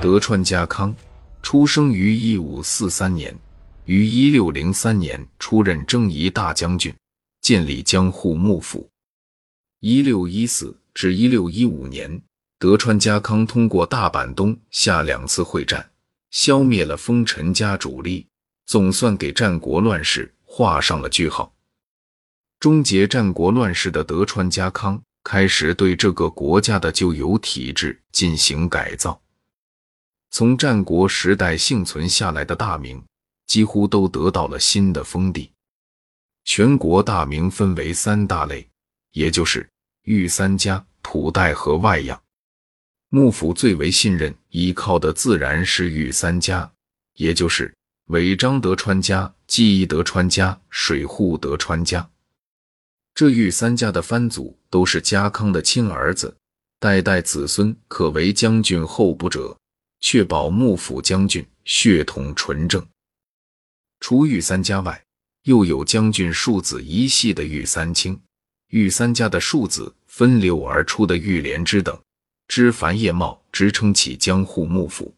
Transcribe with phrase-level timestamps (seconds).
[0.00, 0.94] 德川家康
[1.42, 3.34] 出生于一五四三年，
[3.86, 6.94] 于一六零三年出任征夷大将军，
[7.40, 8.88] 建立江户幕府。
[9.80, 12.22] 一六一四至一六一五年，
[12.58, 15.90] 德川家康通过大阪东下两次会战，
[16.30, 18.26] 消灭了丰臣家主力，
[18.66, 21.52] 总算给战国乱世画上了句号。
[22.60, 29.20] 终结战国乱世的德川家康开始对这个国家的旧有体制进行改造。
[30.30, 33.02] 从战国时代幸存下来的大名，
[33.46, 35.50] 几乎都得到了新的封地。
[36.44, 38.68] 全国大名分为三大类，
[39.12, 39.66] 也就是
[40.02, 42.20] 御三家、普代和外养。
[43.08, 46.70] 幕府最为信任、依靠的自然是御三家，
[47.14, 47.74] 也就是
[48.08, 52.10] 尾张德川家、纪伊德川家、水户德川家。
[53.14, 56.36] 这御三家的藩祖都是家康的亲儿子，
[56.80, 59.56] 代代子孙可为将军候补者，
[60.00, 62.84] 确保幕府将军血统纯正。
[64.00, 65.00] 除御三家外，
[65.44, 68.20] 又有将军庶子一系的玉三卿、
[68.70, 71.96] 御三家的庶子分流而出的玉莲之等，
[72.48, 75.14] 枝繁叶茂，支撑起江户幕府。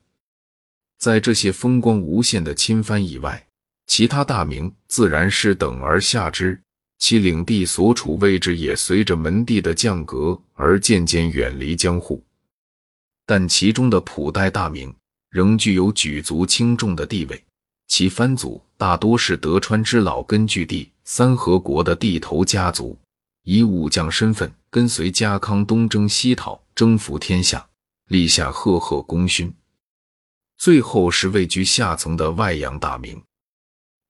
[0.99, 3.47] 在这些风光无限的亲藩以外，
[3.87, 6.61] 其他大名自然是等而下之。
[6.99, 12.25] 其领地所处位置也随着门第的降格而渐渐远离江户，
[13.27, 14.95] 但其中的普代大名
[15.31, 17.43] 仍具有举足轻重的地位。
[17.87, 22.99] 其藩祖大多是德川之老根据地三河国的地头家族，
[23.45, 27.65] 以武将身份跟随家康东征西讨，征服天下，
[28.09, 29.55] 立下赫赫功勋。
[30.59, 33.23] 最后是位居下层的外养大名，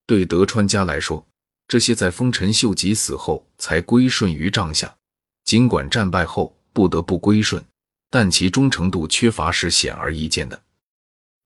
[0.07, 1.27] 对德川家来说。
[1.67, 4.95] 这些在丰臣秀吉死后才归顺于帐下，
[5.43, 7.63] 尽管战败后不得不归顺，
[8.09, 10.61] 但其忠诚度缺乏是显而易见的。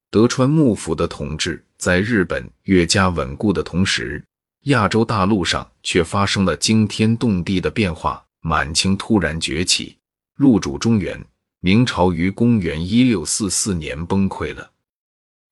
[0.10, 4.24] 德川幕府的统治在日本越加稳固的同时，
[4.66, 8.24] 亚洲大陆上却发生了惊天动地的变化。
[8.44, 9.96] 满清突然崛起，
[10.36, 11.24] 入主中原，
[11.60, 14.72] 明朝于公元一六四四年崩溃了。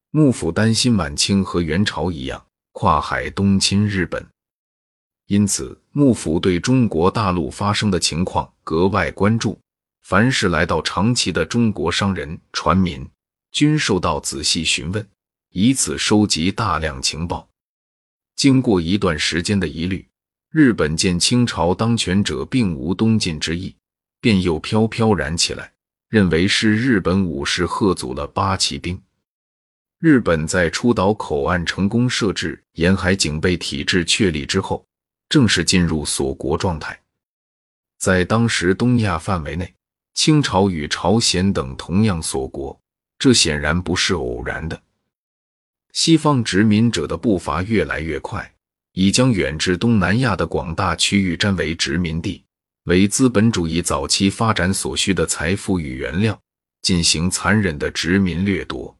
[0.09, 4.25] 幕府担心满清和元朝一样跨海东侵日本。
[5.29, 9.55] 因此，幕府对中国大陆发生的情况格外关注。
[10.01, 13.07] 凡是来到长崎的中国商人、船民，
[13.51, 15.07] 均受到仔细询问，
[15.51, 17.47] 以此收集大量情报。
[18.35, 20.03] 经过一段时间的疑虑，
[20.49, 23.75] 日本见清朝当权者并无东进之意，
[24.19, 25.71] 便又飘飘然起来，
[26.09, 28.99] 认为是日本武士喝阻了八旗兵。
[29.99, 34.83] 日本在出岛口岸成功设置沿海警备体制确立之后。
[35.29, 36.99] 正式进入锁国状态，
[37.99, 39.71] 在当时东亚范围内，
[40.15, 42.77] 清朝与朝鲜等同样锁国，
[43.19, 44.81] 这显然不是偶然的。
[45.93, 48.51] 西方殖民者的步伐越来越快，
[48.93, 52.43] 已将远至东南亚的广大区域占为殖民地，
[52.85, 56.39] 为资本主义早期发展所需的财富与原料
[56.81, 58.95] 进行残忍的殖民掠夺。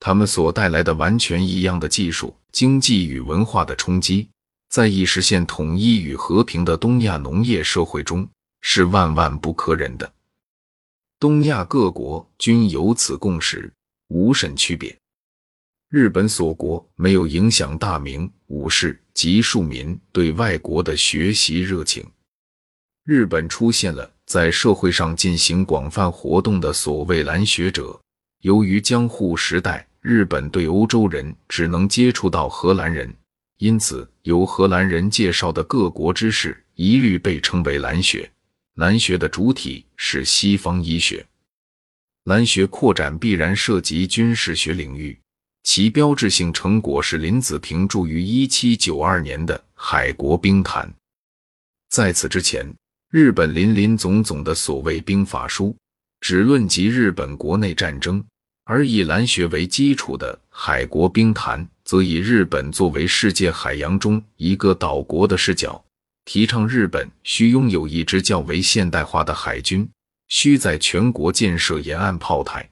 [0.00, 4.28] 他们所带来的完全异样的技术、经济与文化的冲击。
[4.74, 8.28] 在已实现统一与和平的东亚农业社会中，
[8.60, 10.12] 是万万不可忍的。
[11.20, 13.72] 东亚各国均有此共识，
[14.08, 14.98] 无甚区别。
[15.90, 22.04] 日本锁国没有影响大明武士及庶民对外国的学习热情。
[23.04, 27.96] 日本出现了在社会上进行广泛活动的所谓蓝学者。
[28.40, 33.14] 由于江户时代，日本对欧洲人只能接触到荷兰人。
[33.58, 38.30] 因此，由荷兰人介绍的各国知识一律被称为蓝学。
[38.74, 41.24] 蓝学的主体是西方医学。
[42.24, 45.18] 蓝学扩展必然涉及军事学领域，
[45.62, 50.88] 其标志性成果是林子平著于1792年的《海国兵谈》。
[51.90, 52.66] 在此之前，
[53.10, 55.76] 日本林林总总的所谓兵法书，
[56.20, 58.24] 只论及日本国内战争。
[58.64, 65.84] 而以蓝学为基础的《海国兵谈》，则以日本作为世界海洋中一个岛国的视角，
[66.24, 69.88] 提倡日本需拥有一支较为现代化的海军，
[70.28, 72.70] 需在全国建设沿岸炮台。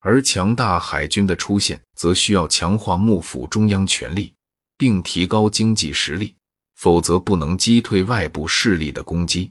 [0.00, 4.32] 而强大海军的出现，则需要强化幕府中央权力，
[4.78, 6.34] 并提高经济实力，
[6.76, 9.50] 否则不能击退外部势力的攻击。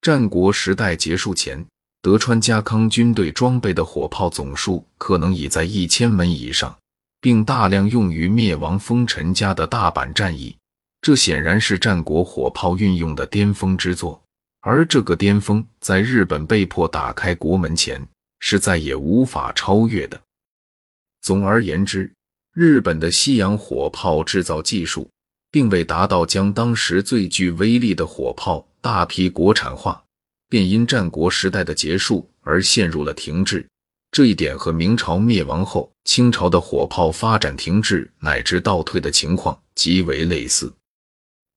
[0.00, 1.66] 战国时代结束前。
[2.00, 6.78] 德川家康军队装备的火炮总数可能已在一千门以上，
[7.20, 10.56] 并大量用于灭亡丰臣家的大阪战役。
[11.00, 14.20] 这显然是战国火炮运用的巅峰之作。
[14.60, 18.04] 而这个巅峰，在日本被迫打开国门前，
[18.40, 20.20] 是再也无法超越的。
[21.22, 22.12] 总而言之，
[22.52, 25.08] 日本的西洋火炮制造技术
[25.52, 30.02] 并未达到将当时最具威力的火炮大批国产化，
[30.48, 33.64] 便因战国时代的结束而陷入了停滞。
[34.18, 40.74] 这一点和明朝灭亡后清朝的火炮发展停滞乃至倒退的情况极为类似。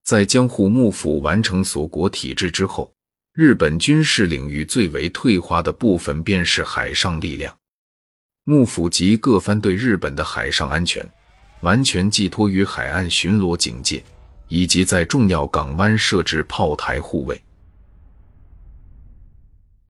[0.03, 2.93] 在江户幕府完成锁国体制之后，
[3.33, 7.51] 日本军事领域最为退化的部分便是海上力量。
[8.43, 11.03] 幕府及各藩对日本的海上安全
[11.61, 14.03] 完全寄托于海岸巡逻警戒，
[14.49, 17.41] 以及在重要港湾设置炮台护卫。